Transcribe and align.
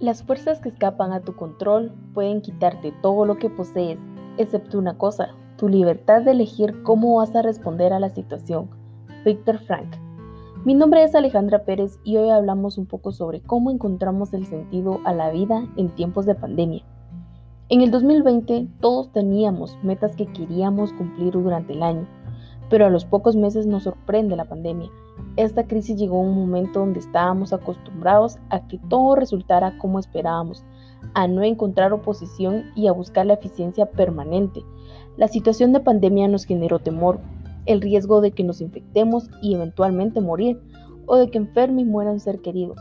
Las 0.00 0.24
fuerzas 0.24 0.58
que 0.60 0.68
escapan 0.68 1.12
a 1.12 1.20
tu 1.20 1.36
control 1.36 1.92
pueden 2.14 2.40
quitarte 2.40 2.92
todo 3.00 3.24
lo 3.24 3.36
que 3.36 3.48
posees, 3.48 4.00
excepto 4.38 4.76
una 4.76 4.98
cosa, 4.98 5.28
tu 5.56 5.68
libertad 5.68 6.22
de 6.22 6.32
elegir 6.32 6.82
cómo 6.82 7.18
vas 7.18 7.34
a 7.36 7.42
responder 7.42 7.92
a 7.92 8.00
la 8.00 8.10
situación. 8.10 8.68
Víctor 9.24 9.60
Frank. 9.60 9.94
Mi 10.64 10.74
nombre 10.74 11.04
es 11.04 11.14
Alejandra 11.14 11.64
Pérez 11.64 12.00
y 12.02 12.16
hoy 12.16 12.30
hablamos 12.30 12.76
un 12.76 12.86
poco 12.86 13.12
sobre 13.12 13.40
cómo 13.40 13.70
encontramos 13.70 14.34
el 14.34 14.46
sentido 14.46 14.98
a 15.04 15.14
la 15.14 15.30
vida 15.30 15.64
en 15.76 15.94
tiempos 15.94 16.26
de 16.26 16.34
pandemia. 16.34 16.82
En 17.68 17.80
el 17.80 17.92
2020 17.92 18.66
todos 18.80 19.12
teníamos 19.12 19.78
metas 19.84 20.16
que 20.16 20.26
queríamos 20.26 20.92
cumplir 20.92 21.34
durante 21.34 21.72
el 21.72 21.84
año, 21.84 22.08
pero 22.68 22.86
a 22.86 22.90
los 22.90 23.04
pocos 23.04 23.36
meses 23.36 23.64
nos 23.68 23.84
sorprende 23.84 24.34
la 24.34 24.46
pandemia 24.46 24.90
esta 25.36 25.66
crisis 25.66 25.96
llegó 25.96 26.18
a 26.18 26.22
un 26.22 26.36
momento 26.36 26.80
donde 26.80 27.00
estábamos 27.00 27.52
acostumbrados 27.52 28.38
a 28.50 28.66
que 28.68 28.78
todo 28.88 29.16
resultara 29.16 29.76
como 29.78 29.98
esperábamos, 29.98 30.64
a 31.14 31.26
no 31.26 31.42
encontrar 31.42 31.92
oposición 31.92 32.70
y 32.76 32.86
a 32.86 32.92
buscar 32.92 33.26
la 33.26 33.34
eficiencia 33.34 33.86
permanente. 33.86 34.62
La 35.16 35.28
situación 35.28 35.72
de 35.72 35.80
pandemia 35.80 36.28
nos 36.28 36.44
generó 36.44 36.78
temor, 36.78 37.20
el 37.66 37.80
riesgo 37.80 38.20
de 38.20 38.30
que 38.30 38.44
nos 38.44 38.60
infectemos 38.60 39.28
y 39.42 39.54
eventualmente 39.54 40.20
morir, 40.20 40.60
o 41.06 41.16
de 41.16 41.30
que 41.30 41.38
enferme 41.38 41.82
y 41.82 41.84
muera 41.84 42.12
un 42.12 42.20
ser 42.20 42.40
querido. 42.40 42.74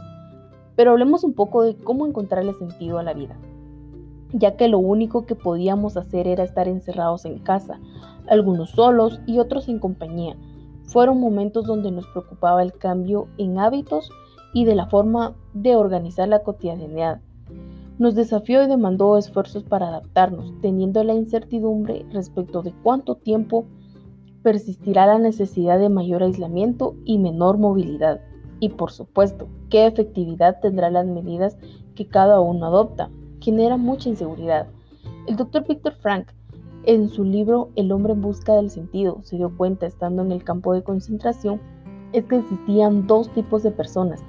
Pero 0.75 0.91
hablemos 0.91 1.23
un 1.23 1.33
poco 1.33 1.63
de 1.63 1.75
cómo 1.75 2.05
encontrarle 2.05 2.53
sentido 2.53 2.99
a 2.99 3.03
la 3.03 3.13
vida, 3.13 3.35
ya 4.31 4.55
que 4.55 4.67
lo 4.67 4.79
único 4.79 5.25
que 5.25 5.35
podíamos 5.35 5.97
hacer 5.97 6.27
era 6.27 6.43
estar 6.43 6.67
encerrados 6.67 7.25
en 7.25 7.39
casa, 7.39 7.79
algunos 8.27 8.71
solos 8.71 9.19
y 9.25 9.39
otros 9.39 9.67
en 9.69 9.79
compañía. 9.79 10.35
Fueron 10.93 11.19
momentos 11.19 11.65
donde 11.65 11.89
nos 11.89 12.05
preocupaba 12.05 12.61
el 12.61 12.71
cambio 12.71 13.27
en 13.39 13.57
hábitos 13.57 14.11
y 14.53 14.65
de 14.65 14.75
la 14.75 14.85
forma 14.85 15.33
de 15.55 15.75
organizar 15.75 16.27
la 16.27 16.43
cotidianidad. 16.43 17.19
Nos 17.97 18.13
desafió 18.13 18.61
y 18.61 18.67
demandó 18.67 19.17
esfuerzos 19.17 19.63
para 19.63 19.87
adaptarnos, 19.87 20.53
teniendo 20.61 21.03
la 21.03 21.15
incertidumbre 21.15 22.05
respecto 22.11 22.61
de 22.61 22.73
cuánto 22.83 23.15
tiempo 23.15 23.65
persistirá 24.43 25.07
la 25.07 25.17
necesidad 25.17 25.79
de 25.79 25.89
mayor 25.89 26.21
aislamiento 26.21 26.93
y 27.05 27.17
menor 27.17 27.57
movilidad. 27.57 28.21
Y 28.59 28.69
por 28.69 28.91
supuesto, 28.91 29.47
qué 29.71 29.87
efectividad 29.87 30.59
tendrán 30.59 30.93
las 30.93 31.07
medidas 31.07 31.57
que 31.95 32.05
cada 32.05 32.39
uno 32.39 32.67
adopta. 32.67 33.09
Genera 33.39 33.77
mucha 33.77 34.09
inseguridad. 34.09 34.67
El 35.25 35.37
doctor 35.37 35.65
Víctor 35.67 35.95
Frank 35.95 36.27
en 36.85 37.07
su 37.07 37.23
libro 37.23 37.69
El 37.75 37.91
hombre 37.91 38.13
en 38.13 38.21
busca 38.21 38.53
del 38.53 38.69
sentido 38.69 39.19
se 39.21 39.37
dio 39.37 39.55
cuenta, 39.55 39.85
estando 39.85 40.21
en 40.21 40.31
el 40.31 40.43
campo 40.43 40.73
de 40.73 40.83
concentración, 40.83 41.61
es 42.11 42.25
que 42.25 42.37
existían 42.37 43.07
dos 43.07 43.29
tipos 43.29 43.63
de 43.63 43.71
personas, 43.71 44.21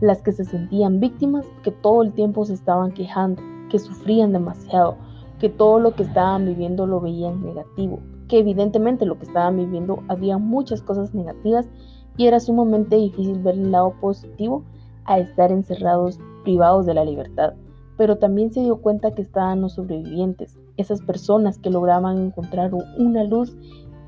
las 0.00 0.22
que 0.22 0.32
se 0.32 0.44
sentían 0.44 0.98
víctimas, 0.98 1.46
que 1.62 1.70
todo 1.70 2.02
el 2.02 2.12
tiempo 2.12 2.44
se 2.44 2.54
estaban 2.54 2.92
quejando, 2.92 3.42
que 3.68 3.78
sufrían 3.78 4.32
demasiado, 4.32 4.96
que 5.38 5.48
todo 5.48 5.78
lo 5.78 5.94
que 5.94 6.04
estaban 6.04 6.46
viviendo 6.46 6.86
lo 6.86 7.00
veían 7.00 7.42
negativo, 7.42 8.00
que 8.28 8.38
evidentemente 8.38 9.04
lo 9.04 9.18
que 9.18 9.26
estaban 9.26 9.56
viviendo 9.56 10.02
había 10.08 10.38
muchas 10.38 10.82
cosas 10.82 11.14
negativas 11.14 11.68
y 12.16 12.26
era 12.26 12.40
sumamente 12.40 12.96
difícil 12.96 13.38
ver 13.40 13.54
el 13.54 13.70
lado 13.70 13.94
positivo 14.00 14.64
a 15.04 15.18
estar 15.18 15.52
encerrados 15.52 16.18
privados 16.44 16.86
de 16.86 16.94
la 16.94 17.04
libertad 17.04 17.54
pero 18.00 18.16
también 18.16 18.50
se 18.50 18.62
dio 18.62 18.80
cuenta 18.80 19.10
que 19.10 19.20
estaban 19.20 19.60
los 19.60 19.74
sobrevivientes, 19.74 20.58
esas 20.78 21.02
personas 21.02 21.58
que 21.58 21.68
lograban 21.68 22.16
encontrar 22.16 22.70
una 22.96 23.24
luz 23.24 23.54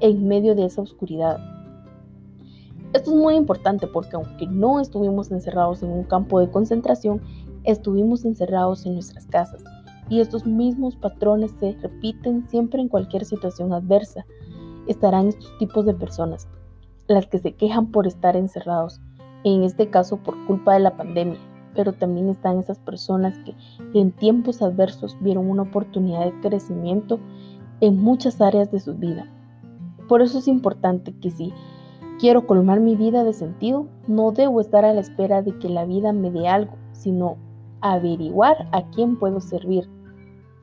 en 0.01 0.27
medio 0.27 0.55
de 0.55 0.65
esa 0.65 0.81
oscuridad. 0.81 1.39
Esto 2.95 3.11
es 3.11 3.17
muy 3.19 3.35
importante 3.35 3.87
porque 3.87 4.17
aunque 4.17 4.47
no 4.47 4.81
estuvimos 4.81 5.31
encerrados 5.31 5.83
en 5.83 5.91
un 5.91 6.05
campo 6.05 6.41
de 6.41 6.51
concentración, 6.51 7.21
estuvimos 7.65 8.25
encerrados 8.25 8.87
en 8.87 8.95
nuestras 8.95 9.27
casas 9.27 9.63
y 10.09 10.21
estos 10.21 10.47
mismos 10.47 10.97
patrones 10.97 11.51
se 11.61 11.73
repiten 11.73 12.47
siempre 12.49 12.81
en 12.81 12.89
cualquier 12.89 13.27
situación 13.27 13.75
adversa. 13.75 14.25
Estarán 14.87 15.29
estos 15.29 15.59
tipos 15.59 15.85
de 15.85 15.93
personas, 15.93 16.49
las 17.09 17.27
que 17.27 17.37
se 17.37 17.53
quejan 17.53 17.89
por 17.89 18.07
estar 18.07 18.39
encerrados, 18.39 19.03
en 19.45 19.65
este 19.65 19.91
caso 19.91 20.17
por 20.17 20.47
culpa 20.47 20.73
de 20.73 20.81
la 20.81 20.97
pandemia, 20.97 21.39
pero 21.75 21.93
también 21.93 22.29
están 22.29 22.59
esas 22.59 22.79
personas 22.79 23.39
que 23.45 23.55
en 23.99 24.13
tiempos 24.13 24.63
adversos 24.63 25.17
vieron 25.21 25.51
una 25.51 25.63
oportunidad 25.63 26.25
de 26.25 26.41
crecimiento 26.41 27.19
en 27.81 28.01
muchas 28.01 28.41
áreas 28.41 28.71
de 28.71 28.81
su 28.81 28.95
vida. 28.95 29.27
Por 30.09 30.23
eso 30.23 30.39
es 30.39 30.49
importante 30.49 31.15
que 31.21 31.31
si 31.31 31.53
quiero 32.19 32.47
colmar 32.47 32.81
mi 32.81 32.97
vida 32.97 33.25
de 33.25 33.33
sentido, 33.33 33.87
no 34.07 34.33
debo 34.33 34.61
estar 34.61 34.85
a 34.85 34.93
la 34.93 35.01
espera 35.01 35.43
de 35.43 35.59
que 35.59 35.69
la 35.69 35.85
vida 35.85 36.13
me 36.13 36.31
dé 36.31 36.49
algo, 36.49 36.75
sino 36.93 37.37
averiguar 37.81 38.69
a 38.73 38.83
quién 38.91 39.19
puedo 39.19 39.41
servir. 39.41 39.89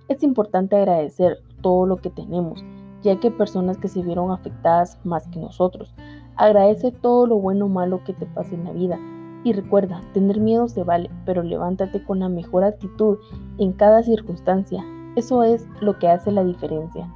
Es 0.07 0.23
importante 0.23 0.75
agradecer 0.75 1.39
todo 1.61 1.85
lo 1.85 1.97
que 1.97 2.09
tenemos, 2.09 2.63
ya 3.01 3.19
que 3.19 3.27
hay 3.27 3.33
personas 3.33 3.77
que 3.77 3.87
se 3.87 4.01
vieron 4.01 4.31
afectadas 4.31 4.99
más 5.03 5.27
que 5.27 5.39
nosotros. 5.39 5.93
Agradece 6.35 6.91
todo 6.91 7.27
lo 7.27 7.37
bueno 7.37 7.65
o 7.65 7.69
malo 7.69 8.03
que 8.05 8.13
te 8.13 8.25
pase 8.25 8.55
en 8.55 8.63
la 8.63 8.71
vida 8.71 8.97
y 9.43 9.53
recuerda, 9.53 10.01
tener 10.13 10.39
miedo 10.39 10.67
se 10.67 10.83
vale, 10.83 11.09
pero 11.25 11.43
levántate 11.43 12.03
con 12.03 12.19
la 12.19 12.29
mejor 12.29 12.63
actitud 12.63 13.17
en 13.57 13.73
cada 13.73 14.03
circunstancia. 14.03 14.83
Eso 15.15 15.43
es 15.43 15.67
lo 15.81 15.97
que 15.97 16.07
hace 16.07 16.31
la 16.31 16.43
diferencia. 16.43 17.09